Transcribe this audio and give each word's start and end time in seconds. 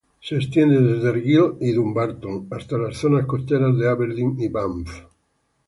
Se 0.19 0.35
extienden 0.35 0.91
desde 0.91 1.09
Argyll 1.09 1.57
y 1.59 1.73
Dumbarton 1.73 2.47
hasta 2.49 2.75
las 2.75 2.97
zonas 2.97 3.27
costeras 3.27 3.77
de 3.77 3.87
Aberdeen 3.87 4.35
y 4.39 4.47
Banff. 4.47 5.03